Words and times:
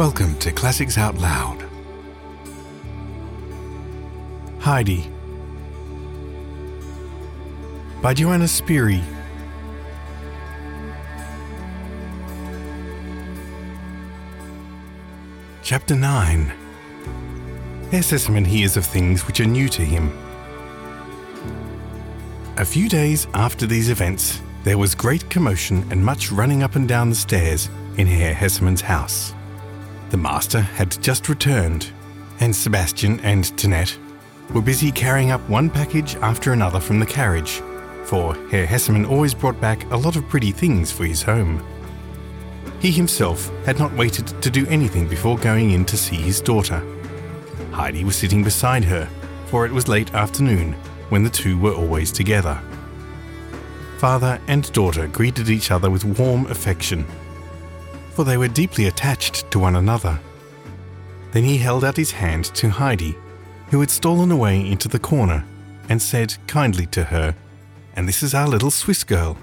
Welcome 0.00 0.38
to 0.38 0.50
Classics 0.50 0.96
Out 0.96 1.18
Loud. 1.18 1.62
Heidi 4.58 5.10
by 8.00 8.14
Johanna 8.14 8.46
Spyri. 8.46 9.02
Chapter 15.62 15.94
9 15.94 16.46
Herr 17.90 18.00
Sesemann 18.00 18.46
hears 18.46 18.78
of 18.78 18.86
things 18.86 19.26
which 19.26 19.38
are 19.40 19.44
new 19.44 19.68
to 19.68 19.82
him. 19.82 20.10
A 22.56 22.64
few 22.64 22.88
days 22.88 23.26
after 23.34 23.66
these 23.66 23.90
events, 23.90 24.40
there 24.64 24.78
was 24.78 24.94
great 24.94 25.28
commotion 25.28 25.86
and 25.90 26.02
much 26.02 26.32
running 26.32 26.62
up 26.62 26.74
and 26.74 26.88
down 26.88 27.10
the 27.10 27.14
stairs 27.14 27.68
in 27.98 28.06
Herr 28.06 28.34
Sesemann's 28.34 28.80
house. 28.80 29.34
The 30.10 30.16
master 30.16 30.60
had 30.60 31.00
just 31.00 31.28
returned, 31.28 31.92
and 32.40 32.54
Sebastian 32.54 33.20
and 33.20 33.44
Tinette 33.56 33.96
were 34.52 34.60
busy 34.60 34.90
carrying 34.90 35.30
up 35.30 35.40
one 35.48 35.70
package 35.70 36.16
after 36.16 36.52
another 36.52 36.80
from 36.80 36.98
the 36.98 37.06
carriage, 37.06 37.62
for 38.04 38.34
Herr 38.50 38.66
Sesemann 38.66 39.08
always 39.08 39.34
brought 39.34 39.60
back 39.60 39.88
a 39.92 39.96
lot 39.96 40.16
of 40.16 40.28
pretty 40.28 40.50
things 40.50 40.90
for 40.90 41.04
his 41.04 41.22
home. 41.22 41.64
He 42.80 42.90
himself 42.90 43.52
had 43.64 43.78
not 43.78 43.94
waited 43.94 44.26
to 44.42 44.50
do 44.50 44.66
anything 44.66 45.06
before 45.06 45.38
going 45.38 45.70
in 45.70 45.84
to 45.84 45.96
see 45.96 46.16
his 46.16 46.40
daughter. 46.40 46.82
Heidi 47.70 48.02
was 48.02 48.16
sitting 48.16 48.42
beside 48.42 48.82
her, 48.82 49.08
for 49.46 49.64
it 49.64 49.70
was 49.72 49.86
late 49.86 50.12
afternoon 50.12 50.72
when 51.10 51.22
the 51.22 51.30
two 51.30 51.56
were 51.56 51.74
always 51.74 52.10
together. 52.10 52.60
Father 53.98 54.40
and 54.48 54.72
daughter 54.72 55.06
greeted 55.06 55.48
each 55.48 55.70
other 55.70 55.88
with 55.88 56.04
warm 56.04 56.46
affection, 56.46 57.06
for 58.12 58.24
they 58.24 58.36
were 58.36 58.48
deeply 58.48 58.86
attached 58.86 59.50
to 59.50 59.58
one 59.58 59.76
another. 59.76 60.18
Then 61.32 61.44
he 61.44 61.58
held 61.58 61.84
out 61.84 61.96
his 61.96 62.10
hand 62.10 62.46
to 62.56 62.68
Heidi, 62.68 63.16
who 63.70 63.80
had 63.80 63.90
stolen 63.90 64.30
away 64.30 64.66
into 64.66 64.88
the 64.88 64.98
corner, 64.98 65.44
and 65.88 66.00
said 66.00 66.36
kindly 66.46 66.86
to 66.86 67.04
her, 67.04 67.34
And 67.94 68.08
this 68.08 68.22
is 68.22 68.34
our 68.34 68.48
little 68.48 68.70
Swiss 68.70 69.04
girl. 69.04 69.36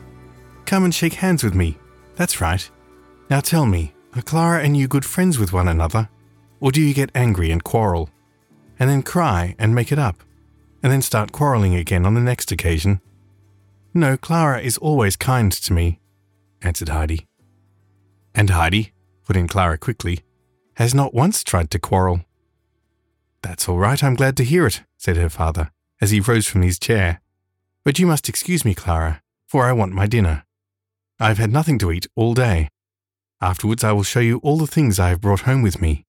Come 0.65 0.83
and 0.83 0.93
shake 0.93 1.13
hands 1.13 1.43
with 1.43 1.55
me. 1.55 1.77
That's 2.15 2.41
right. 2.41 2.69
Now 3.29 3.39
tell 3.39 3.65
me, 3.65 3.93
are 4.15 4.21
Clara 4.21 4.63
and 4.63 4.75
you 4.75 4.87
good 4.87 5.05
friends 5.05 5.39
with 5.39 5.53
one 5.53 5.67
another? 5.67 6.09
Or 6.59 6.71
do 6.71 6.81
you 6.81 6.93
get 6.93 7.11
angry 7.13 7.51
and 7.51 7.63
quarrel? 7.63 8.09
And 8.79 8.89
then 8.89 9.03
cry 9.03 9.55
and 9.59 9.75
make 9.75 9.91
it 9.91 9.99
up? 9.99 10.23
And 10.83 10.91
then 10.91 11.01
start 11.01 11.31
quarreling 11.31 11.75
again 11.75 12.05
on 12.05 12.13
the 12.13 12.21
next 12.21 12.51
occasion? 12.51 13.01
No, 13.93 14.17
Clara 14.17 14.59
is 14.59 14.77
always 14.77 15.15
kind 15.15 15.51
to 15.51 15.73
me, 15.73 15.99
answered 16.61 16.89
Heidi. 16.89 17.25
And 18.37 18.51
Heidi, 18.51 18.93
put 19.25 19.35
in 19.35 19.47
Clara 19.47 19.79
quickly, 19.79 20.19
has 20.75 20.93
not 20.93 21.11
once 21.11 21.43
tried 21.43 21.71
to 21.71 21.79
quarrel. 21.79 22.21
That's 23.41 23.67
all 23.67 23.79
right, 23.79 24.01
I'm 24.03 24.13
glad 24.13 24.37
to 24.37 24.43
hear 24.43 24.67
it, 24.67 24.83
said 24.95 25.17
her 25.17 25.27
father, 25.27 25.71
as 25.99 26.11
he 26.11 26.19
rose 26.19 26.45
from 26.45 26.61
his 26.61 26.77
chair. 26.77 27.19
But 27.83 27.97
you 27.97 28.05
must 28.05 28.29
excuse 28.29 28.63
me, 28.63 28.75
Clara, 28.75 29.23
for 29.47 29.65
I 29.65 29.71
want 29.71 29.93
my 29.93 30.05
dinner. 30.05 30.45
I 31.19 31.29
have 31.29 31.39
had 31.39 31.51
nothing 31.51 31.79
to 31.79 31.91
eat 31.91 32.05
all 32.15 32.35
day. 32.35 32.69
Afterwards, 33.41 33.83
I 33.83 33.91
will 33.91 34.03
show 34.03 34.19
you 34.19 34.37
all 34.43 34.57
the 34.57 34.67
things 34.67 34.99
I 34.99 35.09
have 35.09 35.21
brought 35.21 35.41
home 35.41 35.63
with 35.63 35.81
me. 35.81 36.05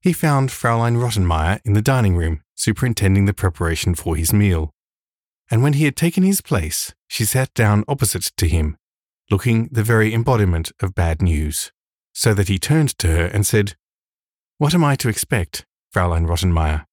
He 0.00 0.12
found 0.12 0.50
Fraulein 0.50 0.96
Rottenmeier 0.96 1.60
in 1.64 1.74
the 1.74 1.80
dining 1.80 2.16
room, 2.16 2.42
superintending 2.56 3.26
the 3.26 3.34
preparation 3.34 3.94
for 3.94 4.16
his 4.16 4.32
meal. 4.32 4.72
And 5.48 5.62
when 5.62 5.74
he 5.74 5.84
had 5.84 5.94
taken 5.94 6.24
his 6.24 6.40
place, 6.40 6.92
she 7.06 7.24
sat 7.24 7.54
down 7.54 7.84
opposite 7.86 8.32
to 8.36 8.48
him, 8.48 8.76
looking 9.30 9.68
the 9.72 9.82
very 9.82 10.12
embodiment 10.12 10.72
of 10.80 10.94
bad 10.94 11.22
news, 11.22 11.72
so 12.12 12.34
that 12.34 12.48
he 12.48 12.58
turned 12.58 12.96
to 12.98 13.08
her 13.08 13.26
and 13.26 13.46
said, 13.46 13.74
What 14.58 14.74
am 14.74 14.84
I 14.84 14.96
to 14.96 15.08
expect, 15.08 15.64
Fraulein 15.92 16.26
Rottenmeier? 16.26 16.84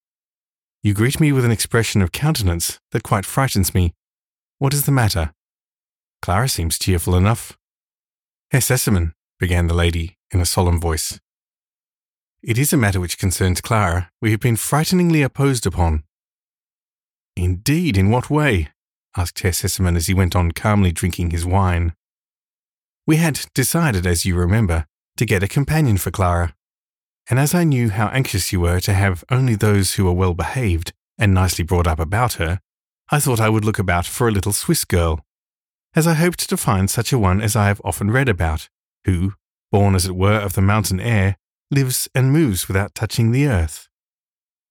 You 0.83 0.93
greet 0.93 1.19
me 1.19 1.31
with 1.31 1.45
an 1.45 1.51
expression 1.51 2.01
of 2.01 2.11
countenance 2.11 2.79
that 2.91 3.03
quite 3.03 3.25
frightens 3.25 3.73
me. 3.73 3.93
What 4.57 4.73
is 4.73 4.85
the 4.85 4.91
matter? 4.91 5.33
Clara 6.21 6.49
seems 6.49 6.79
cheerful 6.79 7.15
enough. 7.15 7.57
Herr 8.51 8.61
Sesemann, 8.61 9.13
began 9.39 9.67
the 9.67 9.73
lady 9.73 10.17
in 10.31 10.39
a 10.39 10.45
solemn 10.45 10.79
voice. 10.79 11.19
It 12.43 12.57
is 12.57 12.71
a 12.71 12.77
matter 12.77 12.99
which 12.99 13.17
concerns 13.17 13.59
Clara. 13.59 14.11
We 14.21 14.31
have 14.31 14.39
been 14.39 14.55
frighteningly 14.55 15.23
opposed 15.23 15.65
upon. 15.65 16.03
Indeed, 17.35 17.97
in 17.97 18.09
what 18.09 18.29
way? 18.29 18.69
asked 19.17 19.39
Herr 19.39 19.51
Sesemann 19.51 19.97
as 19.97 20.07
he 20.07 20.13
went 20.13 20.35
on 20.35 20.51
calmly 20.51 20.91
drinking 20.91 21.31
his 21.31 21.45
wine. 21.45 21.93
We 23.07 23.17
had 23.17 23.45
decided, 23.53 24.05
as 24.05 24.25
you 24.25 24.35
remember, 24.35 24.85
to 25.17 25.25
get 25.25 25.43
a 25.43 25.47
companion 25.47 25.97
for 25.97 26.11
Clara. 26.11 26.55
And 27.29 27.39
as 27.39 27.53
I 27.53 27.63
knew 27.63 27.89
how 27.89 28.07
anxious 28.07 28.51
you 28.51 28.61
were 28.61 28.79
to 28.81 28.93
have 28.93 29.23
only 29.29 29.55
those 29.55 29.95
who 29.95 30.05
were 30.05 30.13
well 30.13 30.33
behaved 30.33 30.93
and 31.17 31.33
nicely 31.33 31.63
brought 31.63 31.87
up 31.87 31.99
about 31.99 32.33
her, 32.33 32.59
I 33.09 33.19
thought 33.19 33.39
I 33.39 33.49
would 33.49 33.65
look 33.65 33.79
about 33.79 34.05
for 34.05 34.27
a 34.27 34.31
little 34.31 34.53
Swiss 34.53 34.85
girl 34.85 35.25
as 35.93 36.07
I 36.07 36.13
hoped 36.13 36.47
to 36.49 36.57
find 36.57 36.89
such 36.89 37.11
a 37.11 37.19
one 37.19 37.41
as 37.41 37.55
I 37.55 37.67
have 37.67 37.81
often 37.83 38.11
read 38.11 38.29
about, 38.29 38.69
who, 39.05 39.33
born 39.71 39.95
as 39.95 40.05
it 40.05 40.15
were 40.15 40.39
of 40.39 40.53
the 40.53 40.61
mountain 40.61 40.99
air, 40.99 41.37
lives 41.69 42.07
and 42.15 42.31
moves 42.31 42.67
without 42.67 42.95
touching 42.95 43.31
the 43.31 43.47
earth. 43.47 43.89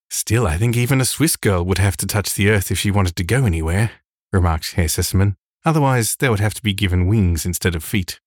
Still, 0.09 0.47
I 0.47 0.57
think 0.57 0.77
even 0.77 1.01
a 1.01 1.05
Swiss 1.05 1.37
girl 1.37 1.65
would 1.65 1.79
have 1.79 1.97
to 1.99 2.07
touch 2.07 2.35
the 2.35 2.49
earth 2.51 2.71
if 2.71 2.79
she 2.79 2.91
wanted 2.91 3.17
to 3.17 3.25
go 3.25 3.45
anywhere, 3.45 3.91
remarked 4.33 4.73
Herr 4.73 4.87
Sesemann. 4.87 5.37
Otherwise, 5.65 6.17
they 6.17 6.29
would 6.29 6.41
have 6.41 6.55
to 6.55 6.63
be 6.63 6.73
given 6.73 7.07
wings 7.07 7.45
instead 7.45 7.75
of 7.75 7.85
feet. 7.85 8.21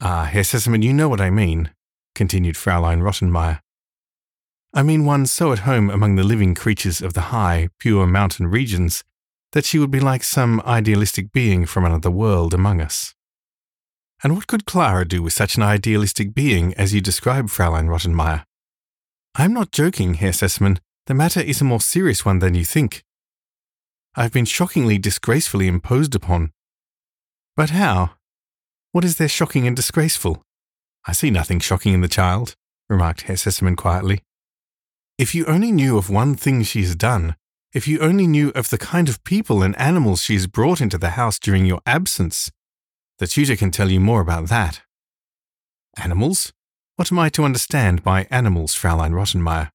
Ah, 0.00 0.24
Herr 0.24 0.42
Sesemann, 0.42 0.82
you 0.82 0.92
know 0.92 1.08
what 1.08 1.20
I 1.20 1.30
mean, 1.30 1.70
continued 2.14 2.56
Fraulein 2.56 3.00
Rottenmeier. 3.00 3.60
I 4.74 4.82
mean 4.82 5.06
one 5.06 5.26
so 5.26 5.52
at 5.52 5.60
home 5.60 5.88
among 5.88 6.16
the 6.16 6.24
living 6.24 6.54
creatures 6.54 7.00
of 7.00 7.14
the 7.14 7.32
high, 7.32 7.68
pure 7.78 8.06
mountain 8.06 8.48
regions 8.48 9.02
that 9.52 9.64
she 9.64 9.78
would 9.78 9.90
be 9.90 10.00
like 10.00 10.22
some 10.22 10.60
idealistic 10.66 11.32
being 11.32 11.64
from 11.64 11.84
another 11.84 12.10
world 12.10 12.52
among 12.52 12.80
us. 12.80 13.14
And 14.22 14.34
what 14.34 14.46
could 14.46 14.66
Clara 14.66 15.06
do 15.06 15.22
with 15.22 15.32
such 15.32 15.56
an 15.56 15.62
idealistic 15.62 16.34
being 16.34 16.74
as 16.74 16.92
you 16.92 17.00
describe, 17.00 17.48
Fraulein 17.48 17.88
Rottenmeier? 17.88 18.44
I 19.34 19.44
am 19.44 19.54
not 19.54 19.72
joking, 19.72 20.14
Herr 20.14 20.32
Sesemann. 20.32 20.78
The 21.06 21.14
matter 21.14 21.40
is 21.40 21.60
a 21.60 21.64
more 21.64 21.80
serious 21.80 22.24
one 22.24 22.40
than 22.40 22.54
you 22.54 22.64
think. 22.64 23.02
I 24.18 24.22
have 24.22 24.32
been 24.32 24.46
shockingly, 24.46 24.96
disgracefully 24.96 25.68
imposed 25.68 26.14
upon. 26.14 26.52
But 27.54 27.70
how? 27.70 28.12
What 28.92 29.04
is 29.04 29.18
there 29.18 29.28
shocking 29.28 29.66
and 29.66 29.76
disgraceful? 29.76 30.42
I 31.06 31.12
see 31.12 31.30
nothing 31.30 31.60
shocking 31.60 31.92
in 31.92 32.00
the 32.00 32.08
child, 32.08 32.54
remarked 32.88 33.22
Herr 33.22 33.36
Sesemann 33.36 33.76
quietly. 33.76 34.22
If 35.18 35.34
you 35.34 35.44
only 35.44 35.70
knew 35.70 35.98
of 35.98 36.08
one 36.08 36.34
thing 36.34 36.62
she 36.62 36.80
has 36.80 36.96
done, 36.96 37.36
if 37.74 37.86
you 37.86 37.98
only 37.98 38.26
knew 38.26 38.52
of 38.54 38.70
the 38.70 38.78
kind 38.78 39.10
of 39.10 39.22
people 39.22 39.62
and 39.62 39.78
animals 39.78 40.22
she 40.22 40.32
has 40.32 40.46
brought 40.46 40.80
into 40.80 40.96
the 40.96 41.10
house 41.10 41.38
during 41.38 41.66
your 41.66 41.82
absence, 41.84 42.50
the 43.18 43.26
tutor 43.26 43.54
can 43.54 43.70
tell 43.70 43.90
you 43.90 44.00
more 44.00 44.22
about 44.22 44.48
that. 44.48 44.80
Animals? 45.98 46.54
What 46.96 47.12
am 47.12 47.18
I 47.18 47.28
to 47.30 47.44
understand 47.44 48.02
by 48.02 48.26
animals, 48.30 48.74
Fraulein 48.74 49.12
Rottenmeier? 49.12 49.70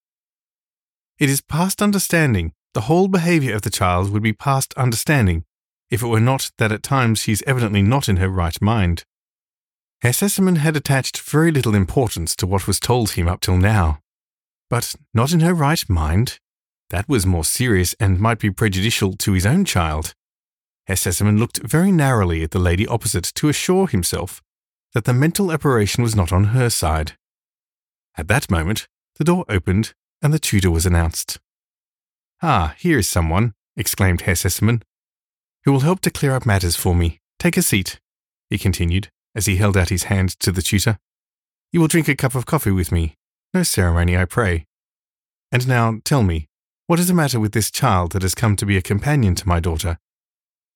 It 1.19 1.29
is 1.29 1.41
past 1.41 1.79
understanding. 1.79 2.53
The 2.74 2.82
whole 2.82 3.08
behavior 3.08 3.56
of 3.56 3.64
the 3.64 3.70
child 3.70 4.12
would 4.12 4.24
be 4.24 4.34
past 4.34 4.74
understanding 4.76 5.44
if 5.90 6.02
it 6.02 6.08
were 6.08 6.22
not 6.22 6.52
that 6.58 6.72
at 6.72 6.84
times 6.84 7.20
she 7.20 7.34
is 7.34 7.44
evidently 7.46 7.82
not 7.82 8.08
in 8.08 8.18
her 8.18 8.30
right 8.30 8.59
mind. 8.62 9.04
Herr 10.02 10.14
Sesemann 10.14 10.58
had 10.58 10.78
attached 10.78 11.20
very 11.20 11.52
little 11.52 11.76
importance 11.76 12.36
to 12.38 12.48
what 12.48 12.66
was 12.66 12.80
told 12.80 13.12
him 13.12 13.28
up 13.28 13.42
till 13.42 13.58
now. 13.58 14.00
But 14.70 14.96
not 15.14 15.34
in 15.34 15.42
her 15.42 15.54
right 15.54 15.88
mind? 15.90 16.40
That 16.90 17.09
was 17.09 17.26
more 17.26 17.44
serious 17.44 17.94
and 18.00 18.20
might 18.20 18.40
be 18.40 18.50
prejudicial 18.50 19.14
to 19.18 19.34
his 19.34 19.46
own 19.46 19.66
child. 19.66 20.14
Herr 20.88 20.96
Sesemann 20.96 21.38
looked 21.40 21.59
very 21.59 21.91
narrowly 21.91 22.41
at 22.41 22.52
the 22.52 22.59
lady 22.59 22.88
opposite 22.88 23.26
to 23.35 23.50
assure 23.50 23.88
himself 23.88 24.41
that 24.94 25.03
the 25.03 25.14
mental 25.14 25.52
operation 25.52 26.03
was 26.03 26.16
not 26.16 26.32
on 26.32 26.46
her 26.46 26.70
side. 26.70 27.14
At 28.17 28.28
that 28.29 28.50
moment, 28.50 28.88
the 29.17 29.24
door 29.24 29.46
opened 29.47 29.94
and 30.22 30.34
the 30.34 30.40
tutor 30.40 30.72
was 30.72 30.85
announced. 30.85 31.40
Ah, 32.43 32.73
here 32.79 32.97
is 32.97 33.08
someone, 33.08 33.53
exclaimed 33.78 34.22
Herr 34.22 34.34
Sesemann, 34.34 34.82
who 35.64 35.72
will 35.72 35.82
help 35.82 35.99
to 36.02 36.09
clear 36.09 36.34
up 36.34 36.46
matters 36.46 36.76
for 36.76 36.96
me. 36.96 37.20
Take 37.38 37.55
a 37.55 37.61
seat, 37.61 37.99
he 38.49 38.58
continued, 38.58 39.09
as 39.35 39.46
he 39.46 39.58
held 39.58 39.78
out 39.78 39.90
his 39.90 40.03
hand 40.03 40.40
to 40.40 40.52
the 40.52 40.64
tutor. 40.64 40.97
You 41.72 41.79
will 41.79 41.88
drink 41.88 42.08
a 42.08 42.16
cup 42.16 42.34
of 42.34 42.47
coffee 42.47 42.72
with 42.72 42.91
me. 42.91 43.16
No 43.53 43.61
ceremony, 43.61 44.17
I 44.17 44.26
pray. 44.26 44.66
And 45.52 45.67
now 45.67 45.99
tell 46.03 46.23
me, 46.23 46.47
what 46.88 46.99
is 46.99 47.08
the 47.08 47.14
matter 47.14 47.40
with 47.40 47.52
this 47.52 47.70
child 47.70 48.14
that 48.14 48.23
has 48.23 48.34
come 48.34 48.55
to 48.55 48.66
be 48.66 48.76
a 48.76 48.82
companion 48.82 49.35
to 49.35 49.47
my 49.47 49.59
daughter? 49.59 49.99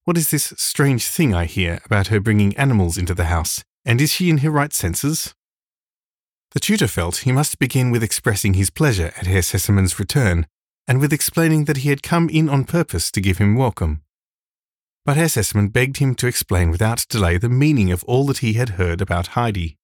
What 0.04 0.18
is 0.18 0.30
this 0.30 0.54
strange 0.58 1.08
thing 1.08 1.34
I 1.34 1.46
hear 1.46 1.80
about 1.84 2.08
her 2.08 2.20
bringing 2.20 2.56
animals 2.58 2.96
into 2.96 3.16
the 3.16 3.26
house, 3.26 3.64
and 3.84 4.00
is 4.00 4.14
she 4.14 4.30
in 4.30 4.40
her 4.40 4.52
right 4.52 4.72
senses? 4.72 5.34
The 6.52 6.60
tutor 6.60 6.88
felt 6.88 7.18
he 7.18 7.32
must 7.32 7.58
begin 7.58 7.90
with 7.90 8.04
expressing 8.04 8.54
his 8.54 8.70
pleasure 8.70 9.12
at 9.18 9.26
Herr 9.26 9.42
Sesemann's 9.42 10.00
return, 10.00 10.46
and 10.88 11.00
with 11.00 11.14
explaining 11.14 11.66
that 11.66 11.78
he 11.78 11.90
had 11.90 12.04
come 12.04 12.30
in 12.30 12.50
on 12.50 12.64
purpose 12.64 13.12
to 13.12 13.22
give 13.22 13.38
him 13.38 13.56
welcome. 13.56 14.02
But 15.06 15.18
Herr 15.18 15.28
Sesemann 15.28 15.72
begged 15.72 15.98
him 15.98 16.16
to 16.16 16.28
explain 16.28 16.72
without 16.72 17.06
delay 17.10 17.38
the 17.38 17.50
meaning 17.50 17.92
of 17.92 18.04
all 18.06 18.26
that 18.26 18.40
he 18.40 18.54
had 18.54 18.70
heard 18.70 19.02
about 19.02 19.28
Heidi. 19.28 19.78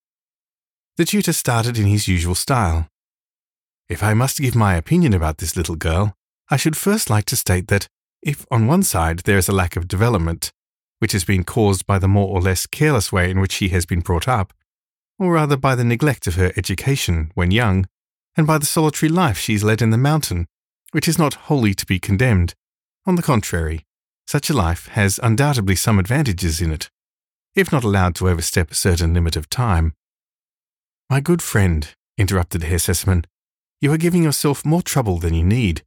The 0.97 1.05
tutor 1.05 1.33
started 1.33 1.77
in 1.77 1.85
his 1.85 2.07
usual 2.07 2.35
style. 2.35 2.87
If 3.87 4.03
I 4.03 4.13
must 4.13 4.39
give 4.39 4.55
my 4.55 4.75
opinion 4.75 5.13
about 5.13 5.37
this 5.37 5.55
little 5.55 5.75
girl, 5.75 6.13
I 6.49 6.57
should 6.57 6.77
first 6.77 7.09
like 7.09 7.25
to 7.25 7.35
state 7.35 7.67
that 7.67 7.87
if 8.21 8.45
on 8.51 8.67
one 8.67 8.83
side 8.83 9.19
there 9.19 9.37
is 9.37 9.47
a 9.47 9.53
lack 9.53 9.75
of 9.75 9.87
development, 9.87 10.51
which 10.99 11.13
has 11.13 11.23
been 11.23 11.43
caused 11.43 11.85
by 11.85 11.97
the 11.97 12.07
more 12.07 12.27
or 12.27 12.41
less 12.41 12.65
careless 12.65 13.11
way 13.11 13.29
in 13.29 13.39
which 13.39 13.51
she 13.51 13.69
has 13.69 13.85
been 13.85 14.01
brought 14.01 14.27
up, 14.27 14.53
or 15.17 15.33
rather 15.33 15.57
by 15.57 15.75
the 15.75 15.83
neglect 15.83 16.27
of 16.27 16.35
her 16.35 16.51
education 16.55 17.31
when 17.35 17.51
young, 17.51 17.85
and 18.35 18.45
by 18.47 18.57
the 18.57 18.65
solitary 18.65 19.09
life 19.09 19.37
she's 19.37 19.63
led 19.63 19.81
in 19.81 19.89
the 19.91 19.97
mountain, 19.97 20.47
which 20.91 21.07
is 21.07 21.17
not 21.17 21.33
wholly 21.33 21.73
to 21.73 21.85
be 21.85 21.99
condemned. 21.99 22.53
On 23.05 23.15
the 23.15 23.21
contrary, 23.21 23.85
such 24.27 24.49
a 24.49 24.53
life 24.53 24.87
has 24.89 25.19
undoubtedly 25.23 25.75
some 25.75 25.99
advantages 25.99 26.61
in 26.61 26.71
it, 26.71 26.89
if 27.55 27.71
not 27.71 27.83
allowed 27.83 28.15
to 28.15 28.29
overstep 28.29 28.71
a 28.71 28.75
certain 28.75 29.13
limit 29.13 29.35
of 29.35 29.49
time. 29.49 29.93
My 31.09 31.19
good 31.19 31.41
friend, 31.41 31.93
interrupted 32.17 32.63
Herr 32.63 32.77
Sesemann, 32.77 33.25
you 33.81 33.91
are 33.91 33.97
giving 33.97 34.23
yourself 34.23 34.63
more 34.63 34.81
trouble 34.81 35.17
than 35.17 35.33
you 35.33 35.43
need. 35.43 35.81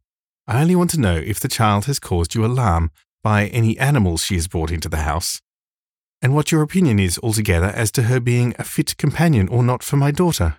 I 0.47 0.61
only 0.61 0.77
want 0.77 0.91
to 0.91 1.01
know 1.01 1.17
if 1.17 1.41
the 1.41 1.49
child 1.49 1.87
has 1.87 1.99
caused 1.99 2.35
you 2.35 2.45
alarm 2.45 2.91
by 3.23 3.47
any 3.47 3.79
animals 3.79 4.25
she 4.25 4.35
has 4.35 4.49
brought 4.49 4.71
into 4.71 4.89
the 4.89 4.99
house, 4.99 5.41
and 6.21 6.35
what 6.35 6.53
your 6.53 6.61
opinion 6.61 6.99
is 6.99 7.19
altogether 7.23 7.69
as 7.69 7.91
to 7.93 8.03
her 8.03 8.21
being 8.21 8.55
a 8.59 8.65
fit 8.65 8.97
companion 8.99 9.49
or 9.49 9.62
not 9.62 9.83
for 9.83 9.97
my 9.97 10.11
daughter. 10.11 10.56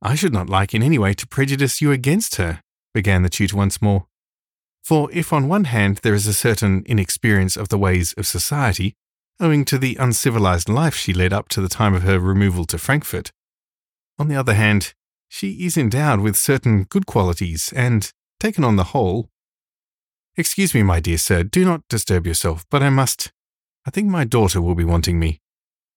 I 0.00 0.14
should 0.14 0.32
not 0.32 0.48
like 0.48 0.74
in 0.74 0.82
any 0.82 0.98
way 0.98 1.14
to 1.14 1.26
prejudice 1.26 1.80
you 1.80 1.90
against 1.90 2.36
her, 2.36 2.60
began 2.94 3.22
the 3.22 3.28
tutor 3.28 3.56
once 3.56 3.80
more. 3.82 4.06
For 4.82 5.10
if 5.12 5.32
on 5.32 5.48
one 5.48 5.64
hand 5.64 5.98
there 6.02 6.14
is 6.14 6.26
a 6.26 6.32
certain 6.32 6.82
inexperience 6.86 7.56
of 7.56 7.68
the 7.68 7.78
ways 7.78 8.14
of 8.14 8.26
society, 8.26 8.94
owing 9.40 9.64
to 9.66 9.78
the 9.78 9.96
uncivilized 10.00 10.68
life 10.68 10.94
she 10.94 11.12
led 11.12 11.32
up 11.32 11.48
to 11.50 11.60
the 11.60 11.68
time 11.68 11.94
of 11.94 12.02
her 12.02 12.18
removal 12.18 12.64
to 12.66 12.78
Frankfurt, 12.78 13.30
on 14.18 14.28
the 14.28 14.36
other 14.36 14.54
hand, 14.54 14.94
she 15.28 15.64
is 15.64 15.76
endowed 15.76 16.20
with 16.20 16.36
certain 16.36 16.84
good 16.84 17.06
qualities, 17.06 17.72
and, 17.76 18.12
taken 18.40 18.64
on 18.64 18.76
the 18.76 18.84
whole, 18.84 19.30
Excuse 20.36 20.72
me, 20.72 20.84
my 20.84 21.00
dear 21.00 21.18
sir, 21.18 21.42
do 21.42 21.64
not 21.64 21.82
disturb 21.88 22.24
yourself, 22.24 22.64
but 22.70 22.80
I 22.80 22.90
must. 22.90 23.32
I 23.84 23.90
think 23.90 24.08
my 24.08 24.24
daughter 24.24 24.62
will 24.62 24.76
be 24.76 24.84
wanting 24.84 25.18
me. 25.18 25.40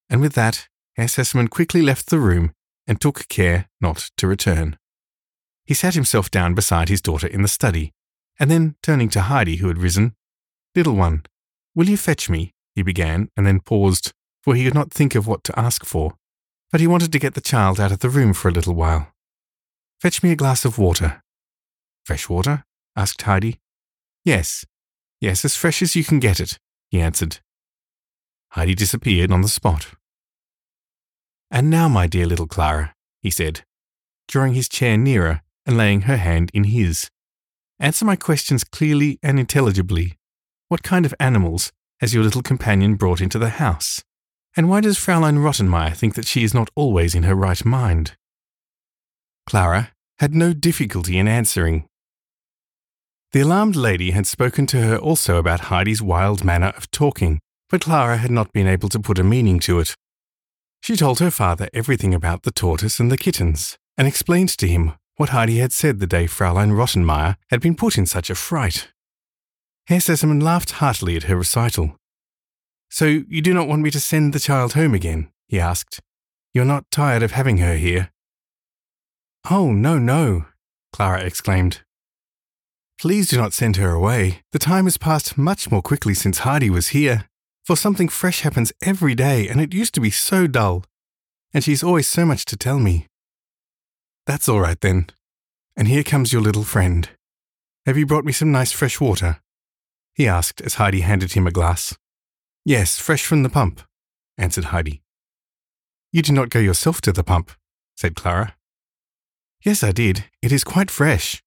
And 0.10 0.20
with 0.20 0.34
that, 0.34 0.68
Herr 0.96 1.06
Sesemann 1.06 1.50
quickly 1.50 1.84
left 1.84 2.10
the 2.10 2.20
room 2.20 2.52
and 2.88 3.00
took 3.00 3.28
care 3.30 3.70
not 3.80 4.10
to 4.18 4.26
return. 4.26 4.78
He 5.66 5.74
sat 5.74 5.94
himself 5.94 6.32
down 6.32 6.54
beside 6.54 6.90
his 6.90 7.02
daughter 7.02 7.28
in 7.28 7.42
the 7.42 7.48
study, 7.48 7.92
and 8.40 8.50
then 8.50 8.76
turning 8.82 9.10
to 9.10 9.22
Heidi, 9.22 9.58
who 9.58 9.68
had 9.68 9.78
risen, 9.78 10.16
Little 10.76 10.96
one, 10.96 11.24
will 11.76 11.90
you 11.90 11.98
fetch 11.98 12.30
me? 12.30 12.54
he 12.74 12.82
began, 12.82 13.30
and 13.36 13.46
then 13.46 13.60
paused, 13.60 14.14
for 14.42 14.56
he 14.56 14.64
could 14.64 14.74
not 14.74 14.92
think 14.92 15.16
of 15.16 15.28
what 15.28 15.44
to 15.44 15.60
ask 15.60 15.86
for. 15.86 16.14
But 16.72 16.80
he 16.80 16.88
wanted 16.88 17.12
to 17.12 17.20
get 17.20 17.34
the 17.34 17.42
child 17.42 17.80
out 17.80 17.92
of 17.92 18.00
the 18.00 18.10
room 18.10 18.34
for 18.34 18.48
a 18.48 18.54
little 18.54 18.74
while. 18.74 19.12
Fetch 20.00 20.24
me 20.24 20.32
a 20.32 20.38
glass 20.38 20.64
of 20.64 20.78
water. 20.78 21.22
Fresh 22.06 22.30
water? 22.30 22.64
asked 22.96 23.22
Heidi. 23.22 23.60
Yes, 24.24 24.66
yes, 25.20 25.44
as 25.44 25.56
fresh 25.56 25.82
as 25.82 25.96
you 25.96 26.04
can 26.04 26.20
get 26.20 26.40
it, 26.40 26.58
he 26.90 27.02
answered. 27.02 27.40
Heidi 28.52 28.76
disappeared 28.76 29.32
on 29.32 29.42
the 29.42 29.48
spot. 29.48 29.88
And 31.50 31.70
now, 31.70 31.90
my 31.90 32.08
dear 32.08 32.26
little 32.26 32.48
Clara, 32.48 32.96
he 33.22 33.30
said, 33.30 33.62
drawing 34.28 34.54
his 34.54 34.70
chair 34.70 34.98
nearer 34.98 35.42
and 35.66 35.78
laying 35.78 36.02
her 36.02 36.18
hand 36.18 36.52
in 36.54 36.66
his. 36.66 37.10
Answer 37.80 38.06
my 38.06 38.16
questions 38.16 38.64
clearly 38.64 39.20
and 39.24 39.40
intelligibly. 39.40 40.18
What 40.70 40.84
kind 40.84 41.06
of 41.06 41.16
animals 41.20 41.72
has 42.00 42.14
your 42.14 42.24
little 42.24 42.42
companion 42.42 42.96
brought 42.96 43.22
into 43.22 43.40
the 43.40 43.50
house? 43.50 44.04
And 44.56 44.70
why 44.70 44.82
does 44.82 44.98
Fraulein 44.98 45.38
Rottenmeier 45.38 45.96
think 45.96 46.16
that 46.16 46.28
she 46.28 46.44
is 46.44 46.54
not 46.54 46.70
always 46.76 47.16
in 47.16 47.24
her 47.24 47.36
right 47.36 47.64
mind? 47.64 48.16
Clara 49.48 49.92
had 50.20 50.36
no 50.36 50.54
difficulty 50.54 51.18
in 51.18 51.28
answering. 51.28 51.88
The 53.32 53.42
alarmed 53.42 53.76
lady 53.76 54.12
had 54.12 54.28
spoken 54.28 54.68
to 54.68 54.82
her 54.82 54.98
also 54.98 55.38
about 55.38 55.62
Heidi's 55.72 56.02
wild 56.02 56.44
manner 56.44 56.74
of 56.76 56.92
talking, 56.92 57.40
but 57.70 57.82
Clara 57.82 58.18
had 58.18 58.32
not 58.32 58.52
been 58.52 58.68
able 58.68 58.90
to 58.90 59.00
put 59.00 59.18
a 59.18 59.24
meaning 59.24 59.60
to 59.62 59.80
it. 59.80 59.96
She 60.82 60.96
told 60.96 61.20
her 61.20 61.32
father 61.32 61.70
everything 61.74 62.14
about 62.14 62.44
the 62.44 62.52
tortoise 62.52 63.00
and 63.00 63.12
the 63.12 63.18
kittens, 63.18 63.78
and 63.98 64.08
explained 64.08 64.50
to 64.58 64.68
him 64.68 64.94
what 65.22 65.30
Heidi 65.30 65.60
had 65.60 65.72
said 65.72 66.00
the 66.00 66.08
day 66.08 66.26
Fraulein 66.26 66.72
Rottenmeier 66.72 67.36
had 67.52 67.62
been 67.62 67.76
put 67.76 67.96
in 67.96 68.08
such 68.08 68.32
a 68.32 68.36
fright. 68.36 68.92
Herr 69.86 70.00
Sesemann 70.00 70.42
laughed 70.42 70.72
heartily 70.72 71.16
at 71.16 71.26
her 71.26 71.36
recital. 71.36 71.96
So 72.90 73.06
you 73.06 73.40
do 73.44 73.54
not 73.54 73.68
want 73.68 73.84
me 73.84 73.92
to 73.92 74.00
send 74.00 74.34
the 74.34 74.40
child 74.40 74.74
home 74.74 74.96
again? 74.96 75.30
he 75.48 75.60
asked. 75.60 76.00
You're 76.56 76.66
not 76.66 76.90
tired 76.90 77.22
of 77.22 77.34
having 77.34 77.60
her 77.60 77.76
here? 77.76 78.10
Oh, 79.52 79.72
no, 79.72 80.00
no, 80.00 80.46
Clara 80.92 81.22
exclaimed. 81.22 81.82
Please 83.00 83.30
do 83.30 83.38
not 83.38 83.54
send 83.54 83.76
her 83.76 83.92
away. 83.92 84.42
The 84.54 84.58
time 84.58 84.86
has 84.86 84.98
passed 84.98 85.38
much 85.38 85.70
more 85.70 85.84
quickly 85.84 86.16
since 86.16 86.40
Heidi 86.40 86.72
was 86.72 86.96
here, 86.98 87.28
for 87.64 87.76
something 87.76 88.10
fresh 88.10 88.42
happens 88.42 88.74
every 88.84 89.14
day, 89.14 89.48
and 89.48 89.62
it 89.62 89.72
used 89.72 89.94
to 89.94 90.02
be 90.02 90.10
so 90.10 90.48
dull. 90.48 90.84
And 91.54 91.64
she's 91.64 91.84
always 91.84 92.08
so 92.08 92.26
much 92.26 92.44
to 92.46 92.58
tell 92.58 92.80
me. 92.80 93.06
That's 94.26 94.48
all 94.48 94.60
right 94.60 94.80
then. 94.80 95.08
And 95.76 95.88
here 95.88 96.04
comes 96.04 96.32
your 96.32 96.42
little 96.42 96.64
friend. 96.64 97.10
Have 97.86 97.98
you 97.98 98.06
brought 98.06 98.26
me 98.26 98.32
some 98.32 98.52
nice 98.52 98.72
fresh 98.72 99.00
water? 99.00 99.42
He 100.14 100.28
asked 100.28 100.62
as 100.62 100.76
Heidi 100.76 101.02
handed 101.02 101.34
him 101.34 101.48
a 101.48 101.52
glass. 101.52 101.98
Yes, 102.64 103.00
fresh 103.00 103.26
from 103.26 103.44
the 103.44 103.50
pump, 103.50 103.82
answered 104.38 104.66
Heidi. 104.66 105.02
You 106.12 106.22
did 106.22 106.34
not 106.34 106.50
go 106.50 106.60
yourself 106.60 107.02
to 107.02 107.12
the 107.12 107.24
pump, 107.24 107.52
said 107.96 108.16
Clara. 108.16 108.56
Yes, 109.64 109.84
I 109.84 109.92
did. 109.92 110.26
It 110.42 110.52
is 110.52 110.64
quite 110.64 110.92
fresh. 110.92 111.42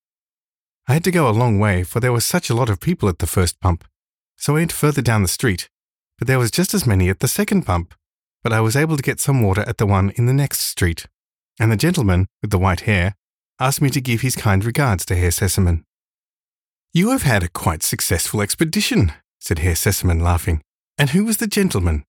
I 0.89 0.95
had 0.95 1.05
to 1.05 1.11
go 1.11 1.29
a 1.29 1.31
long 1.31 1.59
way, 1.59 1.83
for 1.85 2.01
there 2.01 2.13
was 2.13 2.25
such 2.25 2.51
a 2.51 2.55
lot 2.55 2.69
of 2.69 2.81
people 2.81 3.09
at 3.09 3.19
the 3.19 3.27
first 3.27 3.61
pump. 3.61 3.85
So 4.37 4.55
I 4.55 4.61
went 4.61 4.73
further 4.73 5.03
down 5.03 5.23
the 5.23 5.29
street, 5.29 5.69
but 6.19 6.27
there 6.27 6.39
was 6.39 6.51
just 6.51 6.75
as 6.75 6.87
many 6.87 7.09
at 7.09 7.21
the 7.21 7.29
second 7.29 7.63
pump. 7.63 7.95
But 8.43 8.53
I 8.53 8.61
was 8.61 8.77
able 8.77 8.97
to 8.97 9.03
get 9.03 9.21
some 9.21 9.43
water 9.43 9.63
at 9.67 9.79
the 9.79 9.87
one 9.87 10.11
in 10.17 10.27
the 10.27 10.33
next 10.33 10.61
street. 10.61 11.07
And 11.59 11.71
the 11.71 11.77
gentleman 11.77 12.27
with 12.43 12.51
the 12.51 12.59
white 12.59 12.81
hair 12.83 13.15
asked 13.61 13.81
me 13.81 13.91
to 13.91 14.01
give 14.01 14.23
his 14.23 14.37
kind 14.37 14.65
regards 14.65 15.05
to 15.07 15.17
Herr 15.17 15.31
Sesemann. 15.31 15.85
You 16.93 17.11
have 17.11 17.23
had 17.23 17.43
a 17.43 17.49
quite 17.49 17.83
successful 17.83 18.41
expedition, 18.41 19.13
said 19.39 19.61
Herr 19.61 19.75
Sesemann, 19.75 20.23
laughing. 20.23 20.63
And 20.99 21.11
who 21.11 21.25
was 21.25 21.39
the 21.39 21.47
gentleman? 21.47 22.05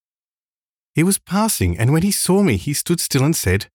He 0.94 1.04
was 1.04 1.20
passing, 1.20 1.78
and 1.78 1.92
when 1.92 2.04
he 2.04 2.12
saw 2.12 2.42
me, 2.42 2.58
he 2.58 2.74
stood 2.74 3.00
still 3.00 3.24
and 3.24 3.36
said, 3.36 3.68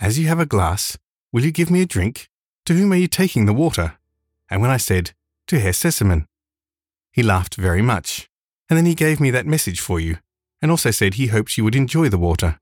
As 0.00 0.18
you 0.18 0.28
have 0.28 0.40
a 0.40 0.46
glass, 0.46 0.96
will 1.32 1.44
you 1.44 1.52
give 1.52 1.70
me 1.70 1.82
a 1.82 1.86
drink? 1.86 2.28
To 2.64 2.74
whom 2.74 2.92
are 2.92 2.96
you 2.96 3.08
taking 3.08 3.46
the 3.46 3.52
water? 3.52 3.98
and 4.50 4.60
when 4.60 4.70
I 4.70 4.76
said, 4.76 5.12
To 5.48 5.58
Herr 5.58 5.72
Sesemann, 5.72 6.26
he 7.12 7.22
laughed 7.22 7.56
very 7.56 7.82
much, 7.82 8.28
and 8.68 8.76
then 8.76 8.86
he 8.86 8.94
gave 8.94 9.20
me 9.20 9.30
that 9.30 9.46
message 9.46 9.80
for 9.80 9.98
you, 9.98 10.18
and 10.62 10.70
also 10.70 10.90
said 10.90 11.14
he 11.14 11.28
hoped 11.28 11.56
you 11.56 11.64
would 11.64 11.76
enjoy 11.76 12.08
the 12.08 12.18
water. 12.18 12.58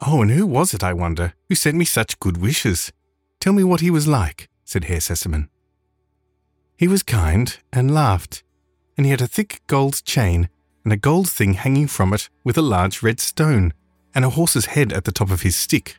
Oh, 0.00 0.22
and 0.22 0.30
who 0.30 0.46
was 0.46 0.74
it, 0.74 0.84
I 0.84 0.92
wonder, 0.92 1.32
who 1.48 1.54
sent 1.54 1.76
me 1.76 1.84
such 1.84 2.20
good 2.20 2.36
wishes? 2.36 2.92
Tell 3.40 3.52
me 3.52 3.64
what 3.64 3.80
he 3.80 3.90
was 3.90 4.06
like, 4.06 4.48
said 4.64 4.84
Herr 4.84 5.00
Sesemann. 5.00 5.48
He 6.76 6.86
was 6.86 7.02
kind 7.02 7.56
and 7.72 7.94
laughed, 7.94 8.42
and 8.96 9.06
he 9.06 9.10
had 9.10 9.22
a 9.22 9.26
thick 9.26 9.62
gold 9.66 10.02
chain 10.04 10.48
and 10.84 10.92
a 10.92 10.96
gold 10.96 11.28
thing 11.28 11.54
hanging 11.54 11.86
from 11.86 12.12
it 12.12 12.28
with 12.44 12.58
a 12.58 12.62
large 12.62 13.02
red 13.02 13.20
stone 13.20 13.72
and 14.14 14.24
a 14.24 14.30
horse's 14.30 14.66
head 14.66 14.92
at 14.92 15.04
the 15.04 15.12
top 15.12 15.30
of 15.30 15.42
his 15.42 15.56
stick. 15.56 15.98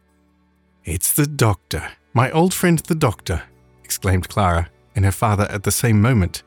It's 0.86 1.12
the 1.12 1.28
doctor, 1.28 1.92
my 2.14 2.32
old 2.32 2.54
friend 2.54 2.80
the 2.80 2.96
doctor, 2.96 3.44
exclaimed 3.84 4.30
Clara 4.30 4.70
and 4.96 5.04
her 5.04 5.12
father 5.12 5.46
at 5.50 5.64
the 5.64 5.72
same 5.72 6.02
moment. 6.02 6.44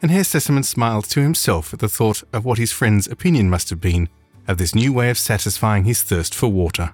And 0.00 0.10
Herr 0.10 0.24
Sesemann 0.24 0.64
smiled 0.64 1.04
to 1.06 1.20
himself 1.20 1.74
at 1.74 1.80
the 1.80 1.88
thought 1.88 2.22
of 2.32 2.44
what 2.44 2.58
his 2.58 2.72
friend's 2.72 3.06
opinion 3.06 3.50
must 3.50 3.70
have 3.70 3.80
been 3.80 4.08
of 4.48 4.58
this 4.58 4.74
new 4.74 4.92
way 4.92 5.10
of 5.10 5.18
satisfying 5.18 5.84
his 5.84 6.02
thirst 6.02 6.34
for 6.34 6.48
water. 6.48 6.92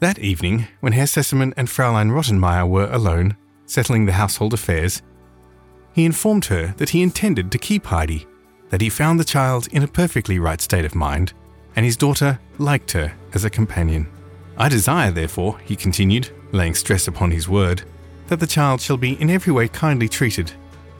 That 0.00 0.18
evening, 0.18 0.68
when 0.80 0.92
Herr 0.92 1.06
Sesemann 1.06 1.54
and 1.56 1.68
Fraulein 1.68 2.10
Rottenmeier 2.10 2.68
were 2.68 2.90
alone, 2.90 3.36
settling 3.64 4.04
the 4.06 4.12
household 4.12 4.52
affairs, 4.52 5.02
he 5.94 6.04
informed 6.04 6.46
her 6.46 6.74
that 6.76 6.90
he 6.90 7.02
intended 7.02 7.50
to 7.50 7.58
keep 7.58 7.86
Heidi, 7.86 8.26
that 8.68 8.82
he 8.82 8.90
found 8.90 9.18
the 9.18 9.24
child 9.24 9.68
in 9.72 9.82
a 9.82 9.88
perfectly 9.88 10.38
right 10.38 10.60
state 10.60 10.84
of 10.84 10.94
mind, 10.94 11.32
and 11.74 11.84
his 11.84 11.96
daughter 11.96 12.38
liked 12.58 12.92
her 12.92 13.14
as 13.32 13.44
a 13.44 13.50
companion. 13.50 14.06
I 14.58 14.68
desire, 14.68 15.10
therefore, 15.10 15.58
he 15.64 15.76
continued, 15.76 16.30
laying 16.52 16.74
stress 16.74 17.08
upon 17.08 17.30
his 17.30 17.48
word, 17.48 17.82
that 18.26 18.40
the 18.40 18.46
child 18.46 18.80
shall 18.80 18.96
be 18.96 19.20
in 19.20 19.30
every 19.30 19.52
way 19.52 19.68
kindly 19.68 20.08
treated, 20.08 20.52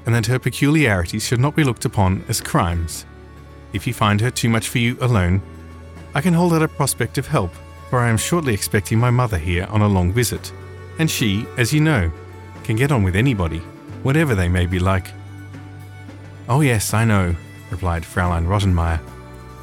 and 0.06 0.14
that 0.14 0.26
her 0.26 0.38
peculiarities 0.38 1.26
should 1.26 1.40
not 1.40 1.56
be 1.56 1.64
looked 1.64 1.84
upon 1.84 2.24
as 2.28 2.40
crimes. 2.40 3.04
If 3.76 3.86
you 3.86 3.92
find 3.92 4.22
her 4.22 4.30
too 4.30 4.48
much 4.48 4.70
for 4.70 4.78
you 4.78 4.96
alone, 5.02 5.42
I 6.14 6.22
can 6.22 6.32
hold 6.32 6.54
out 6.54 6.62
a 6.62 6.68
prospect 6.68 7.18
of 7.18 7.26
help, 7.26 7.52
for 7.90 8.00
I 8.00 8.08
am 8.08 8.16
shortly 8.16 8.54
expecting 8.54 8.98
my 8.98 9.10
mother 9.10 9.36
here 9.36 9.66
on 9.68 9.82
a 9.82 9.86
long 9.86 10.12
visit, 10.12 10.50
and 10.98 11.10
she, 11.10 11.44
as 11.58 11.74
you 11.74 11.80
know, 11.82 12.10
can 12.64 12.76
get 12.76 12.90
on 12.90 13.02
with 13.02 13.14
anybody, 13.14 13.58
whatever 14.02 14.34
they 14.34 14.48
may 14.48 14.64
be 14.64 14.78
like. 14.78 15.08
Oh, 16.48 16.62
yes, 16.62 16.94
I 16.94 17.04
know, 17.04 17.36
replied 17.70 18.04
Fraulein 18.04 18.46
Rottenmeier. 18.46 18.98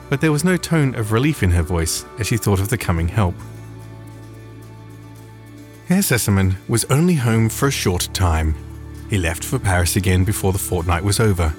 but 0.09 0.21
there 0.21 0.31
was 0.31 0.43
no 0.43 0.57
tone 0.57 0.93
of 0.93 1.11
relief 1.11 1.41
in 1.41 1.49
her 1.49 1.63
voice 1.63 2.05
as 2.19 2.27
she 2.27 2.37
thought 2.37 2.59
of 2.59 2.69
the 2.69 2.77
coming 2.77 3.07
help. 3.07 3.33
Herr 5.87 6.03
Sesemann 6.03 6.55
was 6.67 6.85
only 6.85 7.15
home 7.15 7.49
for 7.49 7.67
a 7.67 7.71
short 7.71 8.09
time. 8.13 8.53
He 9.09 9.17
left 9.17 9.43
for 9.43 9.57
Paris 9.57 9.95
again 9.95 10.23
before 10.23 10.53
the 10.53 10.59
fortnight 10.59 11.03
was 11.03 11.19
over. 11.19 11.51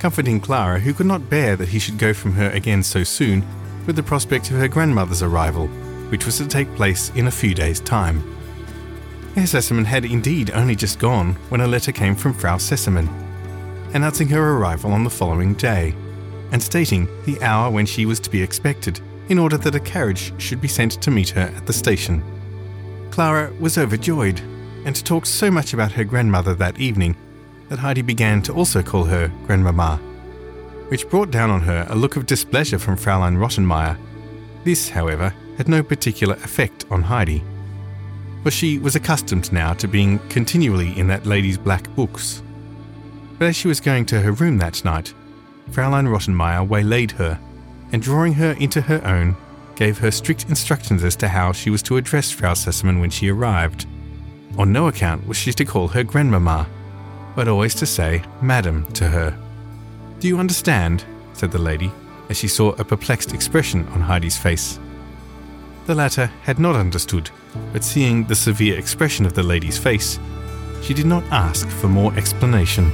Comforting 0.00 0.40
Clara, 0.40 0.80
who 0.80 0.94
could 0.94 1.04
not 1.04 1.28
bear 1.28 1.56
that 1.56 1.68
he 1.68 1.78
should 1.78 1.98
go 1.98 2.14
from 2.14 2.32
her 2.32 2.48
again 2.52 2.82
so 2.82 3.04
soon, 3.04 3.44
with 3.86 3.96
the 3.96 4.02
prospect 4.02 4.50
of 4.50 4.56
her 4.56 4.66
grandmother's 4.66 5.22
arrival, 5.22 5.66
which 6.08 6.24
was 6.24 6.38
to 6.38 6.48
take 6.48 6.74
place 6.74 7.10
in 7.10 7.26
a 7.26 7.30
few 7.30 7.54
days' 7.54 7.80
time. 7.80 8.22
Herr 9.34 9.44
Sesemann 9.44 9.84
had 9.84 10.06
indeed 10.06 10.52
only 10.52 10.74
just 10.74 10.98
gone 10.98 11.34
when 11.50 11.60
a 11.60 11.66
letter 11.66 11.92
came 11.92 12.16
from 12.16 12.32
Frau 12.32 12.56
Sesemann, 12.56 13.10
announcing 13.92 14.26
her 14.28 14.56
arrival 14.56 14.90
on 14.92 15.04
the 15.04 15.10
following 15.10 15.52
day, 15.52 15.94
and 16.50 16.62
stating 16.62 17.06
the 17.26 17.40
hour 17.42 17.70
when 17.70 17.84
she 17.84 18.06
was 18.06 18.18
to 18.20 18.30
be 18.30 18.42
expected, 18.42 19.00
in 19.28 19.38
order 19.38 19.58
that 19.58 19.74
a 19.74 19.80
carriage 19.80 20.32
should 20.40 20.62
be 20.62 20.66
sent 20.66 20.92
to 21.02 21.10
meet 21.10 21.28
her 21.28 21.52
at 21.54 21.66
the 21.66 21.74
station. 21.74 22.24
Clara 23.10 23.52
was 23.60 23.76
overjoyed, 23.76 24.40
and 24.86 24.96
talked 25.04 25.26
so 25.26 25.50
much 25.50 25.74
about 25.74 25.92
her 25.92 26.04
grandmother 26.04 26.54
that 26.54 26.80
evening 26.80 27.14
that 27.70 27.78
Heidi 27.78 28.02
began 28.02 28.42
to 28.42 28.52
also 28.52 28.82
call 28.82 29.04
her 29.04 29.32
Grandmama, 29.46 29.96
which 30.88 31.08
brought 31.08 31.30
down 31.30 31.50
on 31.50 31.62
her 31.62 31.86
a 31.88 31.94
look 31.94 32.16
of 32.16 32.26
displeasure 32.26 32.80
from 32.80 32.96
Fraulein 32.96 33.36
Rottenmeier. 33.38 33.96
This, 34.64 34.88
however, 34.88 35.32
had 35.56 35.68
no 35.68 35.82
particular 35.82 36.34
effect 36.34 36.84
on 36.90 37.00
Heidi, 37.00 37.42
for 38.42 38.50
she 38.50 38.78
was 38.78 38.96
accustomed 38.96 39.52
now 39.52 39.72
to 39.74 39.86
being 39.86 40.18
continually 40.28 40.98
in 40.98 41.06
that 41.08 41.26
lady's 41.26 41.56
black 41.56 41.88
books. 41.94 42.42
But 43.38 43.46
as 43.46 43.56
she 43.56 43.68
was 43.68 43.80
going 43.80 44.04
to 44.06 44.20
her 44.20 44.32
room 44.32 44.58
that 44.58 44.84
night, 44.84 45.14
Fraulein 45.70 46.08
Rottenmeier 46.08 46.68
waylaid 46.68 47.12
her, 47.12 47.38
and 47.92 48.02
drawing 48.02 48.34
her 48.34 48.52
into 48.58 48.80
her 48.80 49.00
own, 49.06 49.36
gave 49.76 49.98
her 49.98 50.10
strict 50.10 50.48
instructions 50.48 51.04
as 51.04 51.14
to 51.16 51.28
how 51.28 51.52
she 51.52 51.70
was 51.70 51.82
to 51.84 51.96
address 51.96 52.32
Frau 52.32 52.52
Sesemann 52.52 53.00
when 53.00 53.10
she 53.10 53.30
arrived. 53.30 53.86
On 54.58 54.72
no 54.72 54.88
account 54.88 55.26
was 55.28 55.36
she 55.36 55.52
to 55.52 55.64
call 55.64 55.86
her 55.88 56.02
grandmama, 56.02 56.66
but 57.40 57.48
always 57.48 57.74
to 57.74 57.86
say 57.86 58.22
madam 58.42 58.84
to 58.92 59.08
her. 59.08 59.34
Do 60.18 60.28
you 60.28 60.38
understand? 60.38 61.06
said 61.32 61.50
the 61.50 61.58
lady, 61.58 61.90
as 62.28 62.36
she 62.36 62.48
saw 62.48 62.72
a 62.72 62.84
perplexed 62.84 63.32
expression 63.32 63.88
on 63.94 64.02
Heidi's 64.02 64.36
face. 64.36 64.78
The 65.86 65.94
latter 65.94 66.26
had 66.42 66.58
not 66.58 66.76
understood, 66.76 67.30
but 67.72 67.82
seeing 67.82 68.26
the 68.26 68.34
severe 68.34 68.78
expression 68.78 69.24
of 69.24 69.32
the 69.32 69.42
lady's 69.42 69.78
face, 69.78 70.18
she 70.82 70.92
did 70.92 71.06
not 71.06 71.24
ask 71.32 71.66
for 71.66 71.88
more 71.88 72.12
explanation. 72.12 72.92